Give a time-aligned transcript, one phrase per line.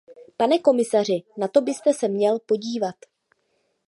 [0.37, 2.95] Pane komisaři, na to byste se měl podívat.